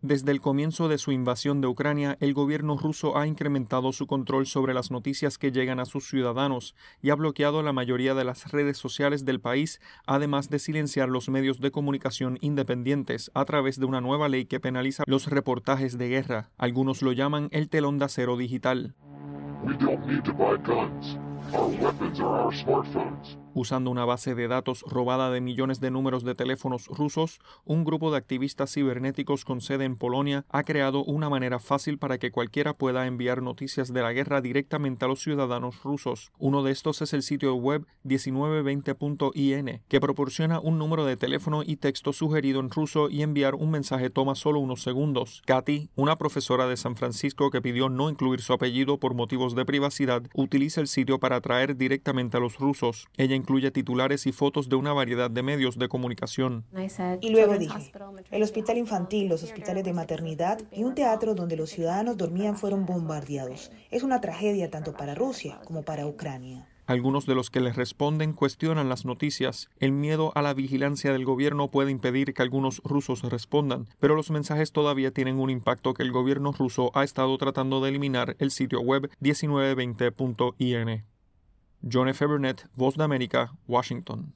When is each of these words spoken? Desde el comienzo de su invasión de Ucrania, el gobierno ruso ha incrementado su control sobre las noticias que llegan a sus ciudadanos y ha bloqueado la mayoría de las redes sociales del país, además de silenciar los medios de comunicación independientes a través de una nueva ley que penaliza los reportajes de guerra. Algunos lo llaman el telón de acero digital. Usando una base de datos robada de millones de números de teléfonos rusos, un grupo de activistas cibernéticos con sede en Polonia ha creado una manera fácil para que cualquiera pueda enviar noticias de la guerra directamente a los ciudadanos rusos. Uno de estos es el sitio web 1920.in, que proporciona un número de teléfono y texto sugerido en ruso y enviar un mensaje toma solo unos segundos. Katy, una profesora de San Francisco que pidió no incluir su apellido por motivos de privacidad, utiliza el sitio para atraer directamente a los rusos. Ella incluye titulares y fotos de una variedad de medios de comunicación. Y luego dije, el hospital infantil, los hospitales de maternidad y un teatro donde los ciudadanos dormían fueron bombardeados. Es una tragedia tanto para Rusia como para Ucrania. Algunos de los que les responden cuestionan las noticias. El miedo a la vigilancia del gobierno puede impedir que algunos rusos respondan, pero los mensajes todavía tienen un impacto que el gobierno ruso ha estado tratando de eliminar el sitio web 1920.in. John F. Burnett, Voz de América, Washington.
Desde 0.00 0.30
el 0.30 0.40
comienzo 0.40 0.86
de 0.86 0.96
su 0.96 1.10
invasión 1.10 1.60
de 1.60 1.66
Ucrania, 1.66 2.16
el 2.20 2.32
gobierno 2.32 2.76
ruso 2.76 3.18
ha 3.18 3.26
incrementado 3.26 3.92
su 3.92 4.06
control 4.06 4.46
sobre 4.46 4.72
las 4.72 4.92
noticias 4.92 5.38
que 5.38 5.50
llegan 5.50 5.80
a 5.80 5.86
sus 5.86 6.06
ciudadanos 6.08 6.76
y 7.02 7.10
ha 7.10 7.16
bloqueado 7.16 7.64
la 7.64 7.72
mayoría 7.72 8.14
de 8.14 8.22
las 8.22 8.52
redes 8.52 8.78
sociales 8.78 9.24
del 9.24 9.40
país, 9.40 9.80
además 10.06 10.50
de 10.50 10.60
silenciar 10.60 11.08
los 11.08 11.28
medios 11.28 11.60
de 11.60 11.72
comunicación 11.72 12.38
independientes 12.40 13.32
a 13.34 13.44
través 13.44 13.80
de 13.80 13.86
una 13.86 14.00
nueva 14.00 14.28
ley 14.28 14.44
que 14.44 14.60
penaliza 14.60 15.02
los 15.04 15.26
reportajes 15.26 15.98
de 15.98 16.08
guerra. 16.08 16.50
Algunos 16.58 17.02
lo 17.02 17.10
llaman 17.10 17.48
el 17.50 17.68
telón 17.68 17.98
de 17.98 18.04
acero 18.04 18.36
digital. 18.36 18.94
Usando 23.54 23.90
una 23.90 24.04
base 24.04 24.34
de 24.34 24.46
datos 24.46 24.84
robada 24.86 25.30
de 25.30 25.40
millones 25.40 25.80
de 25.80 25.90
números 25.90 26.22
de 26.22 26.34
teléfonos 26.34 26.86
rusos, 26.86 27.40
un 27.64 27.84
grupo 27.84 28.10
de 28.10 28.18
activistas 28.18 28.72
cibernéticos 28.72 29.44
con 29.44 29.60
sede 29.60 29.84
en 29.84 29.96
Polonia 29.96 30.44
ha 30.50 30.62
creado 30.62 31.02
una 31.02 31.28
manera 31.28 31.58
fácil 31.58 31.98
para 31.98 32.18
que 32.18 32.30
cualquiera 32.30 32.74
pueda 32.74 33.06
enviar 33.06 33.42
noticias 33.42 33.92
de 33.92 34.02
la 34.02 34.12
guerra 34.12 34.40
directamente 34.40 35.04
a 35.04 35.08
los 35.08 35.20
ciudadanos 35.20 35.82
rusos. 35.82 36.30
Uno 36.38 36.62
de 36.62 36.70
estos 36.70 37.02
es 37.02 37.12
el 37.12 37.22
sitio 37.22 37.54
web 37.56 37.84
1920.in, 38.04 39.80
que 39.88 40.00
proporciona 40.00 40.60
un 40.60 40.78
número 40.78 41.04
de 41.04 41.16
teléfono 41.16 41.62
y 41.64 41.76
texto 41.76 42.12
sugerido 42.12 42.60
en 42.60 42.70
ruso 42.70 43.10
y 43.10 43.22
enviar 43.22 43.56
un 43.56 43.70
mensaje 43.70 44.10
toma 44.10 44.36
solo 44.36 44.60
unos 44.60 44.82
segundos. 44.82 45.42
Katy, 45.46 45.90
una 45.96 46.16
profesora 46.16 46.68
de 46.68 46.76
San 46.76 46.94
Francisco 46.94 47.50
que 47.50 47.62
pidió 47.62 47.88
no 47.88 48.08
incluir 48.08 48.40
su 48.40 48.52
apellido 48.52 48.98
por 48.98 49.14
motivos 49.14 49.56
de 49.56 49.64
privacidad, 49.64 50.22
utiliza 50.34 50.80
el 50.80 50.86
sitio 50.86 51.18
para 51.18 51.37
atraer 51.38 51.76
directamente 51.76 52.36
a 52.36 52.40
los 52.40 52.58
rusos. 52.58 53.08
Ella 53.16 53.34
incluye 53.34 53.70
titulares 53.70 54.26
y 54.26 54.32
fotos 54.32 54.68
de 54.68 54.76
una 54.76 54.92
variedad 54.92 55.30
de 55.30 55.42
medios 55.42 55.78
de 55.78 55.88
comunicación. 55.88 56.64
Y 57.20 57.30
luego 57.30 57.56
dije, 57.58 57.92
el 58.30 58.42
hospital 58.42 58.78
infantil, 58.78 59.28
los 59.28 59.42
hospitales 59.42 59.84
de 59.84 59.92
maternidad 59.92 60.60
y 60.70 60.84
un 60.84 60.94
teatro 60.94 61.34
donde 61.34 61.56
los 61.56 61.70
ciudadanos 61.70 62.16
dormían 62.16 62.56
fueron 62.56 62.86
bombardeados. 62.86 63.70
Es 63.90 64.02
una 64.02 64.20
tragedia 64.20 64.70
tanto 64.70 64.92
para 64.92 65.14
Rusia 65.14 65.60
como 65.64 65.82
para 65.82 66.06
Ucrania. 66.06 66.66
Algunos 66.88 67.26
de 67.26 67.34
los 67.34 67.50
que 67.50 67.60
les 67.60 67.76
responden 67.76 68.32
cuestionan 68.32 68.88
las 68.88 69.04
noticias. 69.04 69.68
El 69.78 69.92
miedo 69.92 70.32
a 70.34 70.40
la 70.40 70.54
vigilancia 70.54 71.12
del 71.12 71.26
gobierno 71.26 71.70
puede 71.70 71.90
impedir 71.90 72.32
que 72.32 72.40
algunos 72.40 72.80
rusos 72.82 73.20
respondan, 73.24 73.88
pero 74.00 74.14
los 74.14 74.30
mensajes 74.30 74.72
todavía 74.72 75.10
tienen 75.10 75.38
un 75.38 75.50
impacto 75.50 75.92
que 75.92 76.02
el 76.02 76.12
gobierno 76.12 76.50
ruso 76.50 76.90
ha 76.94 77.04
estado 77.04 77.36
tratando 77.36 77.82
de 77.82 77.90
eliminar 77.90 78.36
el 78.38 78.50
sitio 78.50 78.80
web 78.80 79.10
1920.in. 79.20 81.04
John 81.82 82.08
F. 82.08 82.26
Burnett, 82.26 82.66
Voz 82.76 82.96
de 82.96 83.04
América, 83.04 83.50
Washington. 83.68 84.32